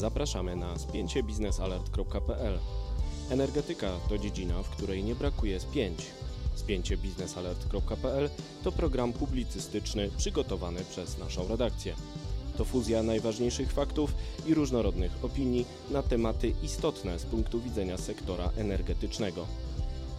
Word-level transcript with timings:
Zapraszamy 0.00 0.56
na 0.56 0.78
spięcie 0.78 1.22
biznesalert.pl. 1.22 2.58
Energetyka 3.30 3.90
to 4.08 4.18
dziedzina, 4.18 4.62
w 4.62 4.68
której 4.68 5.04
nie 5.04 5.14
brakuje 5.14 5.60
spięć. 5.60 6.06
Spięcie 6.54 6.96
biznesalert.pl 6.96 8.30
to 8.64 8.72
program 8.72 9.12
publicystyczny 9.12 10.10
przygotowany 10.16 10.80
przez 10.90 11.18
naszą 11.18 11.48
redakcję. 11.48 11.94
To 12.56 12.64
fuzja 12.64 13.02
najważniejszych 13.02 13.72
faktów 13.72 14.14
i 14.46 14.54
różnorodnych 14.54 15.24
opinii 15.24 15.66
na 15.90 16.02
tematy 16.02 16.52
istotne 16.62 17.18
z 17.18 17.24
punktu 17.24 17.60
widzenia 17.60 17.98
sektora 17.98 18.50
energetycznego. 18.56 19.46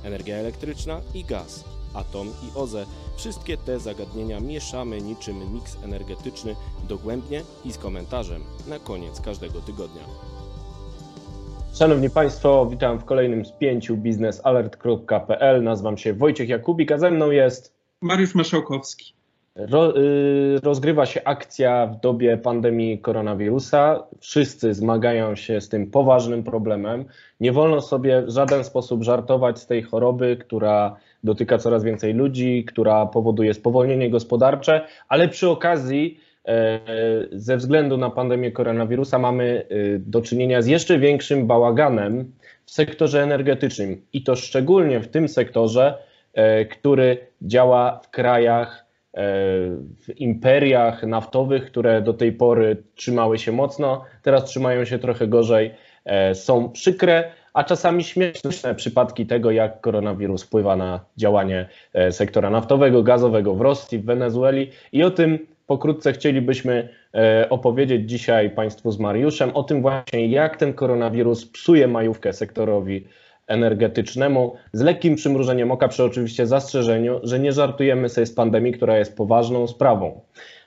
Energia 0.04 0.36
elektryczna 0.36 1.02
i 1.14 1.24
gaz, 1.24 1.64
atom 1.94 2.28
i 2.28 2.58
OZE 2.58 2.86
wszystkie 3.18 3.58
te 3.58 3.80
zagadnienia 3.80 4.40
mieszamy 4.40 5.02
niczym 5.02 5.54
miks 5.54 5.78
energetyczny 5.84 6.56
dogłębnie 6.90 7.42
i 7.66 7.74
z 7.74 7.78
komentarzem 7.78 8.44
na 8.68 8.80
koniec 8.80 9.22
każdego 9.22 9.62
tygodnia. 9.62 10.04
Szanowni 11.74 12.10
Państwo, 12.10 12.66
witam 12.66 13.00
w 13.00 13.06
kolejnym 13.06 13.46
spięciu 13.46 13.98
biznesalert.pl. 13.98 15.64
Nazywam 15.64 15.98
się 15.98 16.14
Wojciech 16.14 16.50
Jakubik, 16.50 16.92
a 16.92 16.98
ze 16.98 17.12
mną 17.12 17.32
jest 17.32 17.74
Mariusz 18.02 18.36
Maszałkowski. 18.36 19.21
Ro, 19.56 19.98
y, 19.98 20.60
rozgrywa 20.64 21.06
się 21.06 21.24
akcja 21.24 21.88
w 21.88 22.00
dobie 22.00 22.38
pandemii 22.38 23.00
koronawirusa. 23.00 24.04
Wszyscy 24.20 24.74
zmagają 24.74 25.36
się 25.36 25.62
z 25.62 25.70
tym 25.70 25.92
poważnym 25.92 26.44
problemem. 26.44 27.06
Nie 27.40 27.52
wolno 27.52 27.82
sobie 27.82 28.22
w 28.22 28.30
żaden 28.30 28.64
sposób 28.64 29.04
żartować 29.04 29.60
z 29.60 29.68
tej 29.68 29.82
choroby, 29.84 30.38
która 30.38 30.96
dotyka 31.24 31.58
coraz 31.58 31.84
więcej 31.84 32.14
ludzi, 32.14 32.66
która 32.68 33.06
powoduje 33.06 33.54
spowolnienie 33.54 34.10
gospodarcze, 34.10 34.82
ale 35.10 35.28
przy 35.28 35.50
okazji 35.50 36.20
e, 36.46 36.80
ze 37.32 37.58
względu 37.58 37.98
na 37.98 38.10
pandemię 38.10 38.52
koronawirusa 38.52 39.20
mamy 39.20 39.66
y, 39.72 40.02
do 40.06 40.22
czynienia 40.22 40.62
z 40.62 40.68
jeszcze 40.68 41.00
większym 41.00 41.48
bałaganem 41.48 42.32
w 42.66 42.72
sektorze 42.72 43.24
energetycznym 43.24 44.02
i 44.14 44.24
to 44.24 44.36
szczególnie 44.36 45.00
w 45.00 45.08
tym 45.08 45.28
sektorze, 45.28 45.98
e, 46.34 46.66
który 46.66 47.18
działa 47.42 48.00
w 48.04 48.10
krajach, 48.10 48.91
w 49.14 50.10
imperiach 50.16 51.04
naftowych, 51.04 51.66
które 51.66 52.02
do 52.02 52.14
tej 52.14 52.32
pory 52.32 52.84
trzymały 52.96 53.38
się 53.38 53.52
mocno, 53.52 54.06
teraz 54.22 54.46
trzymają 54.46 54.86
się 54.86 55.00
trochę 55.00 55.28
gorzej. 55.28 55.72
Są 56.34 56.70
przykre, 56.70 57.32
a 57.54 57.64
czasami 57.64 58.04
śmieszne 58.04 58.76
przypadki 58.76 59.26
tego, 59.26 59.52
jak 59.52 59.82
koronawirus 59.82 60.44
wpływa 60.44 60.76
na 60.76 61.06
działanie 61.18 61.70
e, 61.94 62.12
sektora 62.12 62.50
naftowego, 62.50 63.04
gazowego 63.04 63.56
w 63.56 63.62
Rosji, 63.62 64.00
w 64.00 64.06
Wenezueli 64.06 64.72
i 64.92 65.04
o 65.04 65.12
tym 65.12 65.40
pokrótce 65.68 66.14
chcielibyśmy 66.14 66.90
e, 67.14 67.50
opowiedzieć 67.50 68.10
dzisiaj 68.10 68.50
Państwu 68.50 68.92
z 68.92 69.00
Mariuszem, 69.00 69.52
o 69.54 69.64
tym 69.64 69.82
właśnie, 69.82 70.28
jak 70.28 70.58
ten 70.58 70.74
koronawirus 70.74 71.46
psuje 71.46 71.88
majówkę 71.88 72.34
sektorowi 72.34 73.08
energetycznemu, 73.52 74.56
z 74.74 74.82
lekkim 74.82 75.16
przymrużeniem 75.16 75.72
oka, 75.72 75.88
przy 75.88 76.04
oczywiście 76.04 76.48
zastrzeżeniu, 76.48 77.20
że 77.24 77.40
nie 77.40 77.52
żartujemy 77.52 78.10
sobie 78.10 78.28
z 78.28 78.34
pandemii, 78.34 78.74
która 78.74 78.98
jest 78.98 79.18
poważną 79.18 79.68
sprawą. 79.68 80.22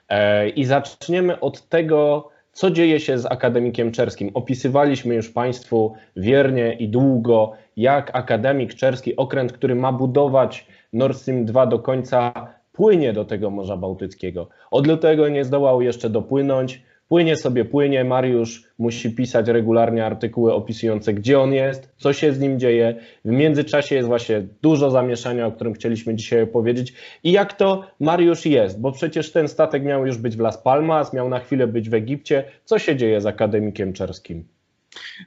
E, 0.09 0.49
I 0.49 0.65
zaczniemy 0.65 1.39
od 1.39 1.69
tego, 1.69 2.29
co 2.51 2.71
dzieje 2.71 2.99
się 2.99 3.17
z 3.17 3.25
akademikiem 3.25 3.91
czerskim? 3.91 4.31
Opisywaliśmy 4.33 5.15
już 5.15 5.29
Państwu 5.29 5.93
wiernie 6.15 6.73
i 6.73 6.89
długo, 6.89 7.51
jak 7.77 8.11
akademik 8.13 8.73
czerski, 8.73 9.15
okręt, 9.15 9.53
który 9.53 9.75
ma 9.75 9.91
budować 9.91 10.67
Nord 10.93 11.17
Stream 11.17 11.45
2 11.45 11.65
do 11.65 11.79
końca, 11.79 12.33
płynie 12.71 13.13
do 13.13 13.25
tego 13.25 13.49
Morza 13.49 13.77
Bałtyckiego. 13.77 14.47
Od 14.71 14.87
lutego 14.87 15.29
nie 15.29 15.45
zdołał 15.45 15.81
jeszcze 15.81 16.09
dopłynąć. 16.09 16.84
Płynie 17.09 17.37
sobie, 17.37 17.65
płynie. 17.65 18.03
Mariusz 18.03 18.63
musi 18.77 19.11
pisać 19.11 19.47
regularnie 19.47 20.05
artykuły 20.05 20.53
opisujące, 20.53 21.13
gdzie 21.13 21.39
on 21.39 21.53
jest, 21.53 21.89
co 21.97 22.13
się 22.13 22.33
z 22.33 22.39
nim 22.39 22.59
dzieje. 22.59 22.95
W 23.25 23.29
międzyczasie 23.31 23.95
jest 23.95 24.07
właśnie 24.07 24.47
dużo 24.61 24.91
zamieszania, 24.91 25.47
o 25.47 25.51
którym 25.51 25.73
chcieliśmy 25.73 26.15
dzisiaj 26.15 26.41
opowiedzieć. 26.41 26.93
I 27.23 27.31
jak 27.31 27.53
to 27.53 27.87
Mariusz 27.99 28.45
jest, 28.45 28.81
bo 28.81 28.91
przecież 28.91 29.31
ten 29.31 29.47
statek 29.47 29.83
miał 29.83 30.05
już 30.05 30.17
być 30.17 30.37
w 30.37 30.39
Las 30.39 30.57
Palmas, 30.57 31.13
miał 31.13 31.29
na 31.29 31.39
chwilę 31.39 31.67
być 31.67 31.89
w 31.89 31.93
Egipcie. 31.93 32.43
Co 32.65 32.79
się 32.79 32.95
dzieje 32.95 33.21
z 33.21 33.25
akademikiem 33.25 33.93
czerskim? 33.93 34.45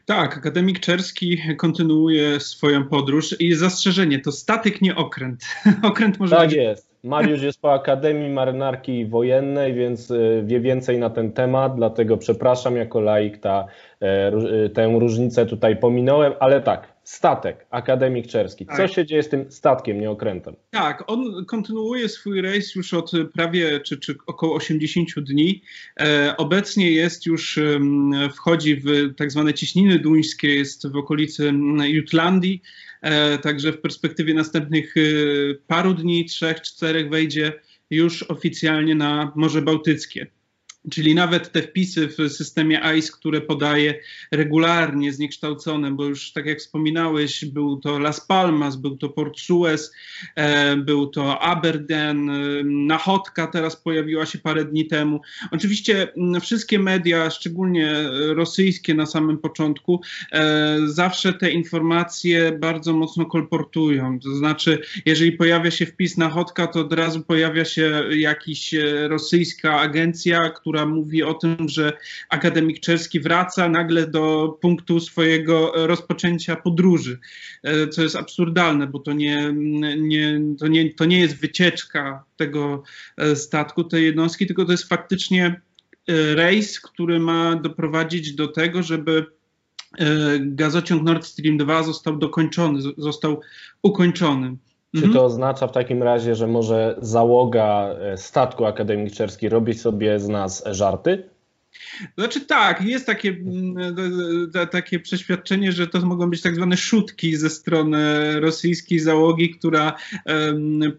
Tak, 0.07 0.37
akademik 0.37 0.81
Czerski 0.81 1.39
kontynuuje 1.57 2.41
swoją 2.41 2.89
podróż 2.89 3.41
i 3.41 3.55
zastrzeżenie, 3.55 4.21
to 4.21 4.33
statek, 4.33 4.81
nie 4.81 4.97
okręt. 4.97 5.45
okręt 5.83 6.19
może 6.19 6.37
tak 6.37 6.49
być... 6.49 6.57
jest. 6.57 6.88
Mariusz 7.05 7.43
jest 7.43 7.63
po 7.63 7.73
Akademii 7.73 8.31
Marynarki 8.31 9.07
Wojennej, 9.07 9.75
więc 9.75 10.11
y, 10.11 10.43
wie 10.45 10.61
więcej 10.61 10.99
na 10.99 11.11
ten 11.11 11.33
temat, 11.33 11.77
dlatego 11.77 12.17
przepraszam, 12.17 12.77
jako 12.77 13.01
laik 13.01 13.39
ta, 13.39 13.67
e, 14.03 14.33
y, 14.65 14.71
tę 14.71 14.99
różnicę 14.99 15.47
tutaj 15.47 15.77
pominąłem, 15.77 16.33
ale 16.41 16.61
tak, 16.61 16.98
statek, 17.09 17.67
Akademik 17.71 18.27
Czerski. 18.27 18.67
Co 18.67 18.77
tak. 18.77 18.93
się 18.93 19.07
dzieje 19.07 19.23
z 19.23 19.29
tym 19.29 19.53
statkiem, 19.53 20.01
nie 20.01 20.11
okrętem? 20.11 20.57
Tak, 20.71 21.05
on 21.07 21.45
kontynuuje 21.45 22.09
swój 22.09 22.41
rejs 22.41 22.75
już 22.75 22.95
od 22.95 23.13
prawie, 23.35 23.81
czy, 23.81 23.99
czy 23.99 24.17
około 24.27 24.55
80 24.55 25.09
dni. 25.21 25.63
E, 26.01 26.35
obecnie 26.37 26.91
jest 26.91 27.27
już, 27.27 27.59
wchodzi 28.35 28.77
w 28.77 29.15
tak 29.17 29.31
zwane 29.31 29.55
ciśniny 29.55 29.99
duńskie, 29.99 30.55
jest 30.55 30.89
w 30.89 30.97
okolicy 30.97 31.53
Jutlandii. 31.85 32.63
E, 33.03 33.39
także 33.39 33.73
w 33.73 33.81
perspektywie 33.81 34.35
następnych 34.35 34.95
e, 34.97 35.01
paru 35.67 35.95
dni, 35.95 36.25
trzech, 36.25 36.61
czterech 36.61 37.11
wejdzie 37.11 37.53
już 37.91 38.23
oficjalnie 38.23 38.95
na 38.95 39.33
Morze 39.37 39.63
Bałtyckie. 39.63 40.27
Czyli 40.91 41.15
nawet 41.15 41.53
te 41.53 41.63
wpisy 41.63 42.09
w 42.09 42.33
systemie 42.33 42.83
ICE, 42.83 43.13
które 43.13 43.41
podaje 43.41 44.01
regularnie 44.33 45.13
zniekształcone, 45.13 45.91
bo 45.91 46.05
już 46.05 46.33
tak 46.33 46.47
jak 46.47 46.59
wspominałeś, 46.59 47.45
był 47.45 47.77
to 47.77 47.99
Las 47.99 48.27
Palmas, 48.27 48.77
był 48.77 48.97
to 48.97 49.09
Port 49.09 49.39
Suez, 49.39 49.93
e, 50.35 50.77
był 50.77 51.07
to 51.07 51.41
Aberdeen, 51.41 52.31
e, 52.31 52.35
Nachotka 52.65 53.47
teraz 53.47 53.77
pojawiła 53.77 54.27
się 54.27 54.39
parę 54.39 54.65
dni 54.65 54.87
temu. 54.87 55.21
Oczywiście 55.51 56.09
wszystkie 56.41 56.79
media, 56.79 57.31
szczególnie 57.31 57.95
rosyjskie 58.11 58.95
na 58.95 59.07
samym 59.07 59.39
początku, 59.39 60.01
e, 60.33 60.79
zawsze 60.85 61.33
te 61.33 61.51
informacje 61.51 62.53
bardzo 62.53 62.93
mocno 62.93 63.27
kolportują. 63.27 64.21
To 64.21 64.37
znaczy, 64.37 64.83
jeżeli 65.07 65.33
pojawia 65.33 65.71
się 65.71 65.87
wpis 65.87 66.17
Nachotka, 66.17 66.67
to 66.67 66.81
od 66.81 66.93
razu 66.93 67.23
pojawia 67.23 67.65
się 67.65 68.03
jakiś 68.11 68.75
rosyjska 69.09 69.81
agencja, 69.81 70.51
która 70.51 70.78
która 70.79 70.95
mówi 70.95 71.23
o 71.23 71.35
tym, 71.35 71.57
że 71.69 71.93
akademik 72.29 72.81
czeski 72.81 73.21
wraca 73.21 73.69
nagle 73.69 74.07
do 74.07 74.57
punktu 74.61 75.01
swojego 75.01 75.73
rozpoczęcia 75.75 76.57
podróży, 76.57 77.19
e, 77.63 77.89
co 77.89 78.03
jest 78.03 78.17
absurdalne, 78.17 78.87
bo 78.87 78.99
to 78.99 79.13
nie, 79.13 79.53
nie, 79.99 80.41
to 80.59 80.69
nie, 80.69 80.95
to 80.95 81.05
nie 81.05 81.19
jest 81.19 81.41
wycieczka 81.41 82.25
tego 82.37 82.83
e, 83.17 83.37
statku, 83.37 83.85
tej 83.85 84.05
jednostki, 84.05 84.47
tylko 84.47 84.65
to 84.65 84.73
jest 84.73 84.89
faktycznie 84.89 85.47
e, 85.47 86.35
rejs, 86.35 86.81
który 86.81 87.21
ma 87.21 87.57
doprowadzić 87.57 88.35
do 88.35 88.49
tego, 88.49 88.83
żeby 88.83 89.27
gazociąg 90.41 91.03
Nord 91.03 91.27
Stream 91.27 91.57
2 91.57 91.83
został 91.83 92.19
dokończony, 92.19 92.81
został 92.99 93.41
ukończony. 93.83 94.57
Czy 94.95 95.05
mhm. 95.05 95.15
to 95.15 95.25
oznacza 95.25 95.67
w 95.67 95.73
takim 95.73 96.03
razie, 96.03 96.35
że 96.35 96.47
może 96.47 96.97
załoga 96.99 97.89
e, 97.89 98.17
statku 98.17 98.65
Akademii 98.65 99.11
Czerskiej 99.11 99.49
robi 99.49 99.75
sobie 99.75 100.21
z 100.21 100.29
nas 100.29 100.65
żarty? 100.67 101.31
Znaczy 102.19 102.41
tak, 102.41 102.83
jest 102.85 103.07
takie, 103.07 103.29
mm, 103.29 103.77
takie 104.71 105.01
przeświadczenie, 105.01 105.73
że 105.73 105.87
to 105.87 106.07
mogą 106.07 106.31
być 106.31 106.43
tak 106.43 106.55
zwane 106.55 106.77
szutki 106.77 107.37
ze 107.37 107.51
strony 107.51 108.01
rosyjskiej 108.41 108.99
załogi, 108.99 109.51
która 109.51 109.95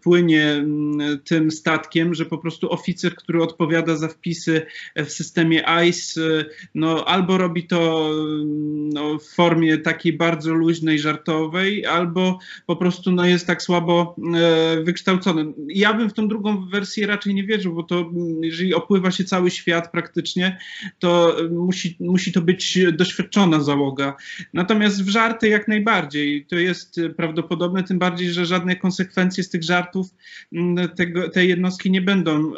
płynie 0.02 0.52
mm, 0.52 1.20
tym 1.20 1.52
statkiem, 1.52 2.14
że 2.14 2.26
po 2.26 2.38
prostu 2.38 2.72
oficer, 2.72 3.16
który 3.16 3.44
odpowiada 3.44 3.96
za 3.96 4.08
wpisy 4.08 4.66
w 4.96 5.12
systemie 5.12 5.70
ICE, 5.70 6.46
no 6.76 7.06
albo 7.06 7.38
robi 7.38 7.68
to 7.68 8.10
mm, 8.12 8.90
no, 8.90 9.20
w 9.20 9.28
formie 9.28 9.78
takiej 9.78 10.14
bardzo 10.14 10.54
luźnej, 10.54 11.00
żartowej, 11.00 11.86
albo 11.86 12.40
po 12.66 12.76
prostu 12.76 13.12
no, 13.12 13.26
jest 13.26 13.48
tak 13.48 13.62
słabo 13.62 14.16
e, 14.36 14.84
wykształcony. 14.84 15.54
Ja 15.68 15.94
bym 15.94 16.10
w 16.10 16.14
tą 16.14 16.28
drugą 16.28 16.70
wersję 16.70 17.08
raczej 17.08 17.36
nie 17.36 17.44
wierzył, 17.44 17.76
bo 17.76 17.84
to 17.84 18.12
jeżeli 18.42 18.74
opływa 18.74 19.12
się 19.12 19.24
cały 19.24 19.52
świat 19.52 19.92
praktycznie, 19.92 20.60
to 21.00 21.38
musi, 21.52 21.98
musi 22.00 22.32
to 22.32 22.42
być 22.42 22.80
doświadczona 22.94 23.60
załoga. 23.60 24.16
Natomiast 24.54 25.04
w 25.04 25.10
żarty 25.10 25.50
jak 25.50 25.68
najbardziej. 25.68 26.46
To 26.46 26.56
jest 26.56 27.00
prawdopodobne, 27.18 27.84
tym 27.84 28.00
bardziej, 28.00 28.34
że 28.34 28.46
żadne 28.46 28.76
konsekwencje 28.76 29.44
z 29.44 29.50
tych 29.50 29.64
żartów 29.64 30.08
mm, 30.54 30.90
tego, 30.90 31.30
tej 31.30 31.50
jednostki 31.50 31.92
nie 31.92 32.02
będą 32.02 32.54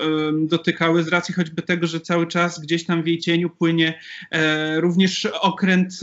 dotykały 0.48 1.04
z 1.04 1.08
racji 1.08 1.34
choćby 1.34 1.62
tego, 1.62 1.88
że 1.88 2.00
cały 2.00 2.28
czas 2.28 2.60
gdzieś 2.60 2.86
tam 2.86 3.04
w 3.04 3.08
jej 3.08 3.20
cieniu 3.20 3.50
płynie 3.50 4.00
e, 4.32 4.82
również 4.82 5.26
okręt 5.26 6.00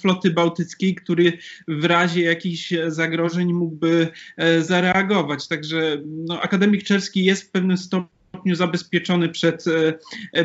floty 0.00 0.30
bałtyckiej, 0.30 0.94
który 0.94 1.32
w 1.68 1.84
razie 1.84 2.22
jakichś 2.22 2.72
zagrożeń 2.86 3.52
mógłby 3.52 4.08
e, 4.36 4.62
zareagować. 4.62 5.48
Także 5.48 6.02
no, 6.06 6.40
akademik 6.40 6.82
czerski 6.82 7.24
jest 7.24 7.42
w 7.42 7.50
pewnym 7.50 7.76
stopniu 7.76 8.15
stopniu 8.46 8.54
zabezpieczony 8.54 9.28
przed, 9.28 9.64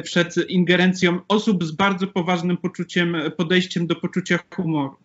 przed 0.04 0.36
ingerencją 0.50 1.20
osób 1.28 1.64
z 1.64 1.72
bardzo 1.72 2.08
poważnym 2.08 2.58
poczuciem, 2.58 3.16
podejściem 3.38 3.88
do 3.88 3.96
poczucia 3.96 4.40
humoru. 4.56 4.96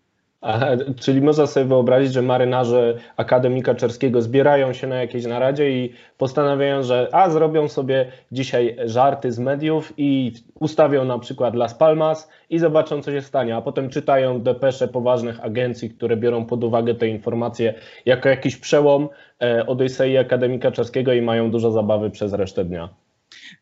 Czyli 1.00 1.22
można 1.22 1.46
sobie 1.46 1.66
wyobrazić, 1.66 2.12
że 2.12 2.22
marynarze 2.22 2.94
Akademika 3.16 3.74
Czerskiego 3.74 4.22
zbierają 4.22 4.72
się 4.72 4.86
na 4.86 4.96
jakiejś 4.96 5.24
naradzie 5.24 5.70
i 5.70 5.92
postanawiają, 6.18 6.82
że 6.82 7.08
a 7.12 7.30
zrobią 7.30 7.68
sobie 7.68 8.12
dzisiaj 8.32 8.76
żarty 8.84 9.32
z 9.32 9.38
mediów 9.38 9.92
i 9.96 10.32
ustawią 10.60 11.04
na 11.04 11.18
przykład 11.18 11.54
Las 11.54 11.74
Palmas 11.74 12.30
i 12.50 12.58
zobaczą, 12.58 13.02
co 13.02 13.12
się 13.12 13.22
stanie, 13.22 13.56
a 13.56 13.62
potem 13.62 13.90
czytają 13.90 14.40
depesze 14.40 14.88
poważnych 14.88 15.44
agencji, 15.44 15.90
które 15.90 16.16
biorą 16.16 16.46
pod 16.46 16.64
uwagę 16.64 16.94
te 16.94 17.08
informacje 17.08 17.74
jako 18.06 18.28
jakiś 18.28 18.56
przełom 18.56 19.08
e, 19.42 19.66
Odysei 19.66 20.16
Akademika 20.16 20.70
Czerskiego 20.70 21.12
i 21.12 21.22
mają 21.22 21.50
dużo 21.50 21.70
zabawy 21.70 22.10
przez 22.10 22.32
resztę 22.32 22.64
dnia. 22.64 23.05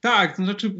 Tak, 0.01 0.37
to 0.37 0.45
znaczy 0.45 0.75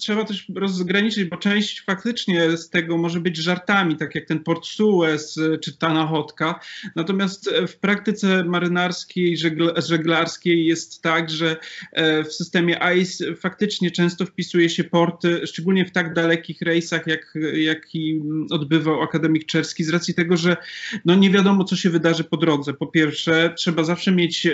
trzeba 0.00 0.24
też 0.24 0.46
rozgraniczyć, 0.54 1.24
bo 1.24 1.36
część 1.36 1.84
faktycznie 1.84 2.56
z 2.56 2.70
tego 2.70 2.98
może 2.98 3.20
być 3.20 3.36
żartami, 3.36 3.96
tak 3.96 4.14
jak 4.14 4.26
ten 4.26 4.38
Port 4.38 4.66
Suez 4.66 5.38
czy 5.62 5.78
ta 5.78 5.94
nachodka. 5.94 6.60
Natomiast 6.96 7.50
w 7.68 7.76
praktyce 7.76 8.44
marynarskiej, 8.44 9.36
żeglarskiej 9.76 10.66
jest 10.66 11.02
tak, 11.02 11.30
że 11.30 11.56
e, 11.92 12.24
w 12.24 12.32
systemie 12.32 12.82
ICE 12.82 13.34
faktycznie 13.36 13.90
często 13.90 14.26
wpisuje 14.26 14.70
się 14.70 14.84
porty, 14.84 15.46
szczególnie 15.46 15.84
w 15.84 15.92
tak 15.92 16.14
dalekich 16.14 16.62
rejsach, 16.62 17.06
jak, 17.06 17.34
jaki 17.54 18.22
odbywał 18.50 19.02
akademik 19.02 19.46
Czerski, 19.46 19.84
z 19.84 19.88
racji 19.88 20.14
tego, 20.14 20.36
że 20.36 20.56
no 21.04 21.14
nie 21.14 21.30
wiadomo, 21.30 21.64
co 21.64 21.76
się 21.76 21.90
wydarzy 21.90 22.24
po 22.24 22.36
drodze. 22.36 22.74
Po 22.74 22.86
pierwsze, 22.86 23.54
trzeba 23.56 23.84
zawsze 23.84 24.12
mieć 24.12 24.48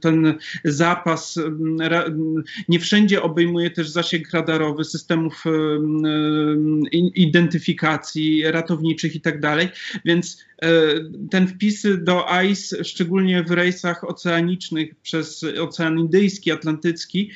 ten 0.00 0.34
zapas, 0.64 1.38
nie 2.68 2.78
wszędzie 2.88 3.22
obejmuje 3.22 3.70
też 3.70 3.88
zasięg 3.88 4.30
radarowy 4.30 4.84
systemów 4.84 5.44
identyfikacji 7.14 8.42
ratowniczych 8.50 9.14
i 9.14 9.20
tak 9.20 9.40
dalej, 9.40 9.68
więc 10.04 10.44
ten 11.30 11.46
wpisy 11.46 11.98
do 11.98 12.30
ICE, 12.30 12.84
szczególnie 12.84 13.42
w 13.42 13.50
rejsach 13.50 14.04
oceanicznych 14.04 14.94
przez 14.94 15.44
Ocean 15.60 15.98
Indyjski, 15.98 16.52
Atlantycki, 16.52 17.30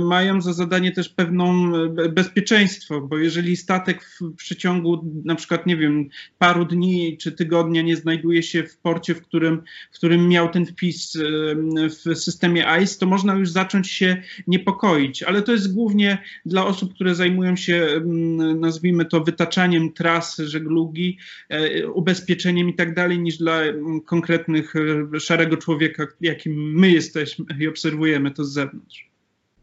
mają 0.00 0.40
za 0.40 0.52
zadanie 0.52 0.92
też 0.92 1.08
pewną 1.08 1.72
bezpieczeństwo, 2.10 3.00
bo 3.00 3.18
jeżeli 3.18 3.56
statek 3.56 4.04
w 4.20 4.34
przeciągu 4.34 5.04
na 5.24 5.34
przykład, 5.34 5.66
nie 5.66 5.76
wiem, 5.76 6.08
paru 6.38 6.64
dni 6.64 7.16
czy 7.18 7.32
tygodnia 7.32 7.82
nie 7.82 7.96
znajduje 7.96 8.42
się 8.42 8.62
w 8.62 8.76
porcie, 8.76 9.14
w 9.14 9.22
którym, 9.22 9.62
w 9.92 9.94
którym 9.94 10.28
miał 10.28 10.48
ten 10.48 10.66
wpis 10.66 11.18
w 11.88 12.18
systemie 12.18 12.68
ICE, 12.68 12.98
to 12.98 13.06
można 13.06 13.34
już 13.34 13.50
zacząć 13.50 13.90
się 13.90 14.22
niepokoić, 14.46 15.22
ale 15.22 15.42
to 15.42 15.52
jest 15.52 15.74
głównie 15.74 16.18
dla 16.46 16.66
osób, 16.66 16.94
które 16.94 17.14
zajmują 17.14 17.56
się, 17.56 17.88
nazwijmy 18.56 19.04
to, 19.04 19.20
wytaczaniem 19.20 19.92
tras 19.92 20.36
żeglugi, 20.36 21.18
e, 21.50 21.92
ubezpieczeniem 22.02 22.68
i 22.68 22.74
tak 22.74 22.94
dalej, 22.94 23.18
niż 23.18 23.38
dla 23.38 23.62
mm, 23.62 24.00
konkretnych 24.00 24.74
e, 25.14 25.20
szarego 25.20 25.56
człowieka, 25.56 26.06
jakim 26.20 26.52
my 26.80 26.90
jesteśmy 26.90 27.44
i 27.60 27.68
obserwujemy 27.68 28.30
to 28.30 28.44
z 28.44 28.52
zewnątrz. 28.52 29.10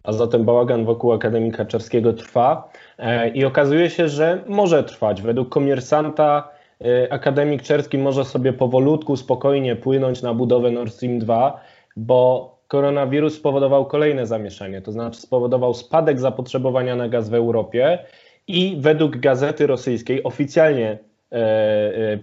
A 0.04 0.14
zatem 0.14 0.46
bałagan 0.46 0.86
wokół 0.86 1.14
Akademika 1.14 1.66
Czerskiego 1.66 2.14
trwa 2.14 2.72
e, 2.98 3.30
i 3.30 3.46
okazuje 3.46 3.90
się, 3.90 4.10
że 4.10 4.44
może 4.48 4.84
trwać. 4.84 5.22
Według 5.22 5.50
komersanta 5.50 6.50
e, 6.82 7.14
Akademik 7.14 7.62
Czerski 7.62 7.98
może 7.98 8.26
sobie 8.26 8.54
powolutku, 8.54 9.18
spokojnie 9.18 9.76
płynąć 9.76 10.22
na 10.22 10.34
budowę 10.34 10.72
Nord 10.72 10.94
Stream 10.94 11.20
2, 11.20 11.62
bo 11.98 12.56
koronawirus 12.68 13.36
spowodował 13.36 13.86
kolejne 13.86 14.28
zamieszanie, 14.28 14.82
to 14.82 14.92
znaczy 14.92 15.22
spowodował 15.22 15.74
spadek 15.74 16.20
zapotrzebowania 16.20 16.96
na 16.96 17.10
gaz 17.10 17.30
w 17.30 17.34
Europie 17.34 18.00
i 18.48 18.78
według 18.80 19.18
gazety 19.18 19.68
rosyjskiej 19.68 20.24
oficjalnie 20.24 21.09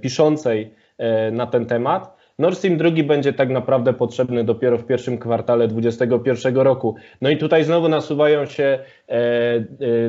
piszącej 0.01 0.75
e, 0.99 1.31
na 1.31 1.47
ten 1.47 1.67
temat. 1.67 2.17
Nord 2.39 2.59
Stream 2.59 2.77
2 2.77 2.91
będzie 3.05 3.33
tak 3.33 3.49
naprawdę 3.51 3.93
potrzebny 3.93 4.45
dopiero 4.45 4.79
w 4.79 4.87
pierwszym 4.87 5.19
kwartale 5.19 5.69
2021 5.69 6.57
roku. 6.57 6.95
No 7.21 7.31
i 7.31 7.37
tutaj 7.37 7.65
znowu 7.65 7.89
nasuwają 7.89 8.47
się 8.47 8.79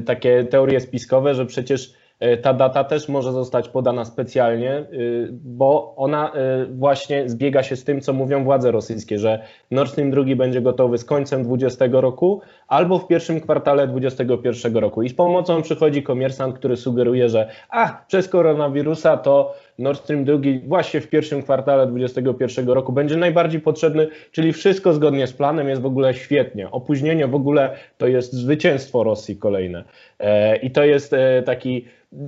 takie 0.05 0.43
teorie 0.43 0.79
spiskowe, 0.79 1.35
że 1.35 1.45
przecież 1.45 1.93
E, 2.06 2.06
ta 2.41 2.53
data 2.53 2.83
też 2.83 3.09
może 3.09 3.31
zostać 3.31 3.69
podana 3.69 4.05
specjalnie, 4.05 4.85
y, 4.93 5.29
bo 5.31 5.93
ona 5.95 6.31
y, 6.63 6.65
właśnie 6.65 7.29
zbiega 7.29 7.63
się 7.63 7.75
z 7.75 7.83
tym, 7.83 8.01
co 8.01 8.13
mówią 8.13 8.43
władze 8.43 8.71
rosyjskie, 8.71 9.19
że 9.19 9.43
Nord 9.71 9.91
Stream 9.91 10.11
2 10.11 10.23
będzie 10.35 10.61
gotowy 10.61 10.97
z 10.97 11.05
końcem 11.05 11.43
2020 11.43 12.01
roku 12.01 12.41
albo 12.67 12.99
w 12.99 13.07
pierwszym 13.07 13.41
kwartale 13.41 13.87
2021 13.87 14.77
roku. 14.77 15.03
I 15.03 15.09
z 15.09 15.13
pomocą 15.13 15.61
przychodzi 15.61 16.03
komersant, 16.03 16.55
który 16.55 16.77
sugeruje, 16.77 17.29
że 17.29 17.49
a, 17.69 18.03
przez 18.07 18.29
koronawirusa 18.29 19.17
to 19.17 19.53
Nord 19.79 19.99
Stream 19.99 20.25
2 20.25 20.37
właśnie 20.67 21.01
w 21.01 21.07
pierwszym 21.07 21.43
kwartale 21.43 21.87
2021 21.87 22.69
roku 22.69 22.93
będzie 22.93 23.17
najbardziej 23.17 23.61
potrzebny, 23.61 24.07
czyli 24.31 24.53
wszystko 24.53 24.93
zgodnie 24.93 25.27
z 25.27 25.33
planem 25.33 25.69
jest 25.69 25.81
w 25.81 25.85
ogóle 25.85 26.13
świetnie. 26.13 26.71
Opóźnienie 26.71 27.27
w 27.27 27.35
ogóle 27.35 27.75
to 27.97 28.07
jest 28.07 28.33
zwycięstwo 28.33 29.03
Rosji 29.03 29.37
kolejne. 29.37 29.83
E, 30.19 30.55
I 30.55 30.71
to 30.71 30.83
jest 30.83 31.13
e, 31.13 31.43
taki 31.43 31.85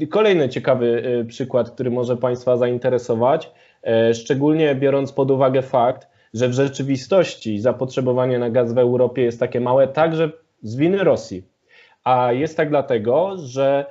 kolejny 0.10 0.50
ciekawy 0.50 1.04
e, 1.22 1.26
przykład, 1.26 1.70
który 1.70 1.92
może 1.92 2.18
Państwa 2.18 2.58
zainteresować, 2.58 3.52
szczególnie 4.14 4.76
biorąc 4.76 5.12
pod 5.12 5.32
uwagę 5.32 5.62
fakt, 5.62 6.08
że 6.34 6.48
w 6.48 6.54
rzeczywistości 6.54 7.60
zapotrzebowanie 7.60 8.40
na 8.40 8.50
gaz 8.50 8.74
w 8.74 8.78
Europie 8.78 9.22
jest 9.22 9.40
takie 9.40 9.60
małe 9.60 9.88
także 9.88 10.32
z 10.64 10.76
winy 10.76 11.04
Rosji. 11.04 11.44
A 12.04 12.32
jest 12.32 12.58
tak 12.58 12.70
dlatego, 12.70 13.36
że 13.38 13.86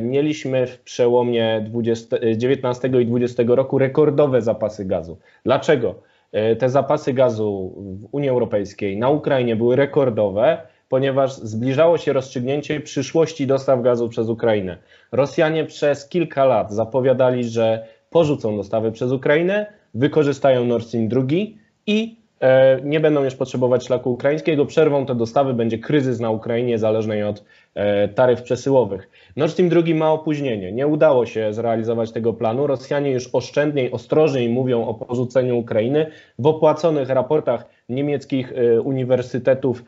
mieliśmy 0.00 0.66
w 0.66 0.80
przełomie 0.80 1.64
20, 1.66 2.16
19 2.36 2.90
i 3.00 3.06
20 3.06 3.42
roku 3.46 3.78
rekordowe 3.78 4.42
zapasy 4.42 4.84
gazu. 4.84 5.18
Dlaczego? 5.44 5.94
E, 6.32 6.56
te 6.56 6.68
zapasy 6.70 7.12
gazu 7.12 7.72
w 7.76 8.08
Unii 8.12 8.28
Europejskiej 8.28 8.96
na 8.96 9.08
Ukrainie 9.08 9.56
były 9.56 9.76
rekordowe, 9.76 10.58
ponieważ 10.88 11.32
zbliżało 11.34 11.98
się 11.98 12.12
rozstrzygnięcie 12.12 12.80
przyszłości 12.80 13.46
dostaw 13.46 13.82
gazu 13.82 14.08
przez 14.08 14.28
Ukrainę. 14.28 14.78
Rosjanie 15.12 15.64
przez 15.64 16.08
kilka 16.08 16.44
lat 16.44 16.72
zapowiadali, 16.72 17.44
że 17.44 17.86
porzucą 18.10 18.56
dostawy 18.56 18.92
przez 18.92 19.12
Ukrainę, 19.12 19.66
wykorzystają 19.94 20.64
Nord 20.64 20.86
Stream 20.86 21.08
2 21.08 21.22
i 21.86 22.21
E, 22.21 22.21
nie 22.84 23.00
będą 23.00 23.24
już 23.24 23.34
potrzebować 23.34 23.86
szlaku 23.86 24.12
ukraińskiego, 24.12 24.66
przerwą 24.66 25.06
te 25.06 25.14
dostawy, 25.14 25.54
będzie 25.54 25.78
kryzys 25.78 26.20
na 26.20 26.30
Ukrainie 26.30 26.78
zależnej 26.78 27.22
od 27.22 27.44
e, 27.74 28.08
taryf 28.08 28.42
przesyłowych. 28.42 29.08
Nord 29.36 29.52
Stream 29.52 29.68
2 29.68 29.82
ma 29.94 30.12
opóźnienie, 30.12 30.72
nie 30.72 30.86
udało 30.86 31.26
się 31.26 31.52
zrealizować 31.52 32.12
tego 32.12 32.32
planu. 32.32 32.66
Rosjanie 32.66 33.10
już 33.10 33.28
oszczędniej, 33.32 33.92
ostrożniej 33.92 34.48
mówią 34.48 34.86
o 34.86 34.94
porzuceniu 34.94 35.58
Ukrainy. 35.58 36.06
W 36.38 36.46
opłaconych 36.46 37.08
raportach 37.08 37.66
niemieckich 37.88 38.52
e, 38.52 38.80
uniwersytetów 38.80 39.84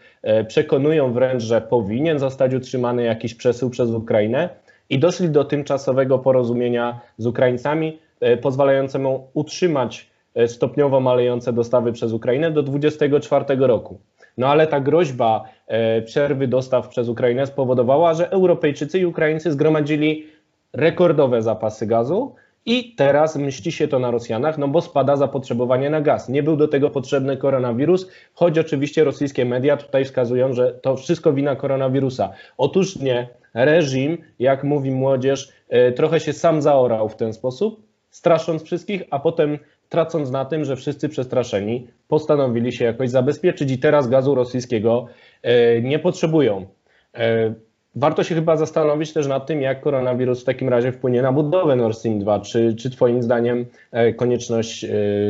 przekonują 0.48 1.12
wręcz, 1.12 1.42
że 1.42 1.60
powinien 1.60 2.18
zostać 2.18 2.54
utrzymany 2.54 3.04
jakiś 3.04 3.34
przesył 3.34 3.70
przez 3.70 3.90
Ukrainę 3.90 4.48
i 4.90 4.98
doszli 4.98 5.30
do 5.30 5.44
tymczasowego 5.44 6.18
porozumienia 6.18 7.00
z 7.18 7.26
Ukraińcami, 7.26 7.98
pozwalającemu 8.42 9.28
utrzymać 9.34 10.13
E, 10.13 10.13
stopniowo 10.46 11.00
malejące 11.00 11.52
dostawy 11.52 11.92
przez 11.92 12.12
Ukrainę 12.12 12.50
do 12.50 12.62
2024 12.62 13.66
roku. 13.66 13.98
No 14.38 14.48
ale 14.48 14.66
ta 14.66 14.80
groźba 14.80 15.44
e, 15.66 16.02
przerwy 16.02 16.48
dostaw 16.48 16.88
przez 16.88 17.08
Ukrainę 17.08 17.46
spowodowała, 17.46 18.14
że 18.14 18.30
Europejczycy 18.30 18.98
i 18.98 19.06
Ukraińcy 19.06 19.52
zgromadzili 19.52 20.26
rekordowe 20.72 21.42
zapasy 21.42 21.86
gazu 21.86 22.34
i 22.66 22.94
teraz 22.94 23.36
mści 23.36 23.72
się 23.72 23.88
to 23.88 23.98
na 23.98 24.10
Rosjanach, 24.10 24.58
no 24.58 24.68
bo 24.68 24.80
spada 24.80 25.16
zapotrzebowanie 25.16 25.90
na 25.90 26.00
gaz. 26.00 26.28
Nie 26.28 26.42
był 26.42 26.56
do 26.56 26.68
tego 26.68 26.90
potrzebny 26.90 27.36
koronawirus, 27.36 28.08
choć 28.34 28.58
oczywiście 28.58 29.04
rosyjskie 29.04 29.44
media 29.44 29.76
tutaj 29.76 30.04
wskazują, 30.04 30.52
że 30.52 30.72
to 30.72 30.96
wszystko 30.96 31.32
wina 31.32 31.56
koronawirusa. 31.56 32.32
Otóż 32.58 32.96
nie, 32.96 33.28
reżim, 33.54 34.18
jak 34.38 34.64
mówi 34.64 34.90
młodzież, 34.90 35.52
e, 35.68 35.92
trochę 35.92 36.20
się 36.20 36.32
sam 36.32 36.62
zaorał 36.62 37.08
w 37.08 37.16
ten 37.16 37.32
sposób, 37.32 37.82
strasząc 38.10 38.62
wszystkich, 38.62 39.02
a 39.10 39.18
potem 39.18 39.58
tracąc 39.94 40.30
na 40.30 40.44
tym, 40.44 40.64
że 40.64 40.76
wszyscy 40.76 41.08
przestraszeni 41.08 41.86
postanowili 42.08 42.72
się 42.72 42.84
jakoś 42.84 43.10
zabezpieczyć 43.10 43.70
i 43.70 43.78
teraz 43.78 44.08
gazu 44.08 44.34
rosyjskiego 44.34 45.06
e, 45.42 45.82
nie 45.82 45.98
potrzebują. 45.98 46.66
E, 47.14 47.54
warto 47.94 48.24
się 48.24 48.34
chyba 48.34 48.56
zastanowić 48.56 49.12
też 49.12 49.26
nad 49.26 49.46
tym, 49.46 49.62
jak 49.62 49.80
koronawirus 49.80 50.42
w 50.42 50.44
takim 50.44 50.68
razie 50.68 50.92
wpłynie 50.92 51.22
na 51.22 51.32
budowę 51.32 51.76
Nord 51.76 51.98
Stream 51.98 52.18
2. 52.18 52.40
Czy, 52.40 52.74
czy 52.74 52.90
Twoim 52.90 53.22
zdaniem 53.22 53.66
e, 53.92 54.12
konieczność 54.12 54.86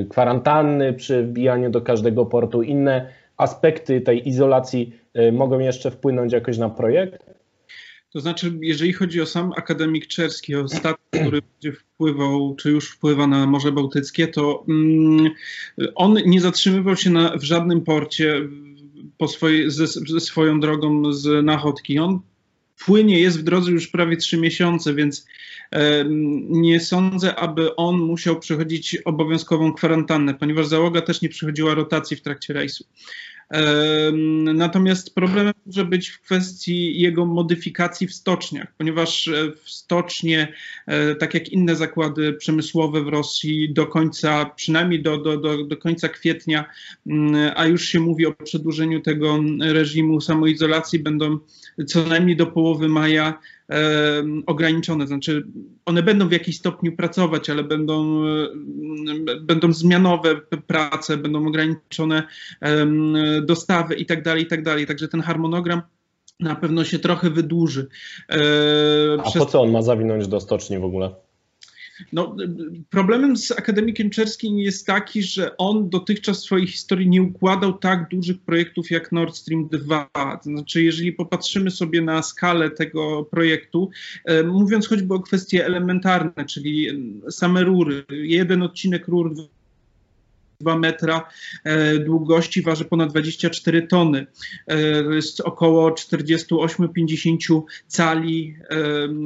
kwarantanny 0.09 0.93
przy 0.93 1.23
wbijaniu 1.23 1.71
do 1.71 1.81
każdego 1.81 2.27
portu, 2.27 2.63
inne 2.63 3.09
aspekty 3.37 4.01
tej 4.01 4.29
izolacji 4.29 4.93
mogą 5.33 5.59
jeszcze 5.59 5.91
wpłynąć 5.91 6.33
jakoś 6.33 6.59
na 6.59 6.71
projekt? 6.71 7.34
To 8.15 8.21
znaczy, 8.21 8.59
jeżeli 8.61 8.93
chodzi 8.93 9.21
o 9.21 9.27
sam 9.27 9.53
akademik 9.57 10.07
Czerski, 10.07 10.55
o 10.55 10.69
statek, 10.69 11.01
który 11.11 11.43
będzie 11.43 11.79
wpływał, 11.79 12.57
czy 12.57 12.71
już 12.71 12.91
wpływa 12.91 13.27
na 13.27 13.47
Morze 13.47 13.73
Bałtyckie, 13.73 14.29
to 14.29 14.65
mm, 14.69 15.31
on 15.95 16.19
nie 16.27 16.41
zatrzymywał 16.41 16.97
się 16.97 17.11
na, 17.11 17.37
w 17.37 17.43
żadnym 17.43 17.81
porcie 17.81 18.49
po 19.19 19.29
swojej, 19.29 19.71
ze, 19.71 19.87
ze 19.87 20.21
swoją 20.21 20.61
drogą 20.61 21.13
z 21.13 21.45
Nachodki. 21.45 21.99
On 21.99 22.21
płynie, 22.85 23.21
jest 23.21 23.41
w 23.41 23.43
drodze 23.43 23.71
już 23.71 23.89
prawie 23.89 24.17
trzy 24.17 24.37
miesiące, 24.37 24.95
więc 24.95 25.27
nie 26.49 26.81
sądzę, 26.81 27.37
aby 27.37 27.77
on 27.77 27.99
musiał 27.99 28.41
przechodzić 28.41 28.97
obowiązkową 29.05 29.73
kwarantannę, 29.73 30.35
ponieważ 30.35 30.67
załoga 30.67 31.01
też 31.01 31.23
nie 31.23 31.29
przechodziła 31.29 31.75
rotacji 31.75 32.17
w 32.17 32.23
trakcie 32.23 32.53
rejsu. 32.53 32.85
Natomiast 34.55 35.15
problemem 35.15 35.55
może 35.67 35.85
być 35.85 36.09
w 36.09 36.21
kwestii 36.21 37.01
jego 37.01 37.27
modyfikacji 37.27 38.07
w 38.07 38.15
stoczniach, 38.15 38.73
ponieważ 38.79 39.29
e, 39.29 39.53
w 39.65 39.71
stocznie, 39.71 40.53
e, 40.87 41.15
tak 41.15 41.35
jak 41.35 41.49
inne 41.49 41.77
zakłady 41.77 42.33
przemysłowe 42.33 43.03
w 43.03 43.09
Rosji, 43.09 43.73
do 43.73 43.87
końca, 43.87 44.45
przynajmniej 44.45 45.03
do, 45.03 45.19
do, 45.19 45.37
do, 45.37 45.65
do 45.65 45.77
końca 45.77 46.09
kwietnia, 46.09 46.65
mm, 47.07 47.53
a 47.57 47.67
już 47.67 47.85
się 47.85 48.01
mówi 48.01 48.27
o 48.27 48.33
przedłużeniu 48.33 49.01
tego 49.01 49.41
reżimu 49.61 50.21
samoizolacji, 50.21 50.99
będą 50.99 51.39
co 51.87 52.07
najmniej 52.07 52.37
do 52.37 52.47
połowy 52.47 52.89
maja 52.89 53.39
ograniczone. 54.47 55.07
Znaczy, 55.07 55.47
one 55.87 56.03
będą 56.03 56.29
w 56.29 56.33
jakiś 56.33 56.59
stopniu 56.59 56.97
pracować, 56.97 57.51
ale 57.51 57.65
będą, 57.65 58.23
będą 59.41 59.73
zmianowe 59.73 60.41
prace, 60.67 61.17
będą 61.17 61.47
ograniczone 61.47 62.23
dostawy 63.43 63.95
i 63.95 64.07
tak 64.07 64.23
dalej, 64.23 64.43
i 64.43 64.47
tak 64.47 64.63
dalej. 64.63 64.87
Także 64.87 65.09
ten 65.09 65.21
harmonogram 65.21 65.83
na 66.41 66.55
pewno 66.55 66.85
się 66.85 66.99
trochę 66.99 67.31
wydłuży. 67.31 67.89
E, 68.31 68.37
A 69.19 69.23
Przez... 69.23 69.43
po 69.43 69.47
co 69.47 69.63
on 69.63 69.71
ma 69.71 69.83
zawinąć 69.83 70.29
do 70.29 70.41
stoczni 70.41 70.79
w 70.79 70.85
ogóle? 70.85 71.15
No, 72.13 72.37
problemem 72.91 73.37
z 73.37 73.51
akademikiem 73.51 74.11
Czerskim 74.11 74.59
jest 74.59 74.87
taki, 74.87 75.23
że 75.23 75.57
on 75.57 75.91
dotychczas 75.91 76.39
w 76.39 76.45
swojej 76.45 76.67
historii 76.67 77.09
nie 77.09 77.23
układał 77.23 77.79
tak 77.79 78.09
dużych 78.09 78.41
projektów 78.41 78.91
jak 78.91 79.13
Nord 79.13 79.37
Stream 79.37 79.69
2. 79.69 80.11
To 80.15 80.51
znaczy, 80.51 80.83
jeżeli 80.83 81.13
popatrzymy 81.13 81.71
sobie 81.71 82.03
na 82.03 82.23
skalę 82.23 82.71
tego 82.71 83.25
projektu, 83.25 83.91
e, 84.25 84.43
mówiąc 84.43 84.89
choćby 84.89 85.15
o 85.15 85.21
kwestie 85.21 85.67
elementarne, 85.67 86.45
czyli 86.45 86.89
same 87.31 87.65
rury, 87.65 88.05
jeden 88.11 88.63
odcinek 88.63 89.09
rur 89.09 89.35
2 90.61 90.79
metra 90.79 91.29
e, 91.65 91.99
długości, 91.99 92.63
waży 92.63 92.85
ponad 92.85 93.11
24 93.11 93.87
tony. 93.87 94.27
To 94.67 95.11
e, 95.11 95.15
jest 95.15 95.41
około 95.41 95.91
48-50 95.91 97.63
cali 97.87 98.57